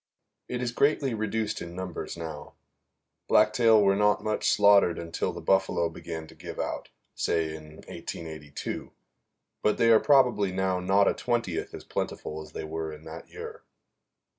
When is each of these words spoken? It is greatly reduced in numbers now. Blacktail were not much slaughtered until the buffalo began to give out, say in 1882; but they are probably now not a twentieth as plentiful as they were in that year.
It 0.47 0.63
is 0.63 0.71
greatly 0.71 1.13
reduced 1.13 1.61
in 1.61 1.75
numbers 1.75 2.17
now. 2.17 2.55
Blacktail 3.27 3.83
were 3.83 3.95
not 3.95 4.23
much 4.23 4.49
slaughtered 4.49 4.97
until 4.97 5.31
the 5.31 5.41
buffalo 5.41 5.89
began 5.89 6.25
to 6.25 6.33
give 6.33 6.59
out, 6.59 6.89
say 7.13 7.53
in 7.55 7.75
1882; 7.87 8.93
but 9.61 9.77
they 9.77 9.91
are 9.91 9.99
probably 9.99 10.51
now 10.51 10.79
not 10.79 11.07
a 11.07 11.13
twentieth 11.13 11.75
as 11.75 11.83
plentiful 11.83 12.41
as 12.41 12.53
they 12.53 12.63
were 12.63 12.91
in 12.91 13.03
that 13.03 13.29
year. 13.29 13.61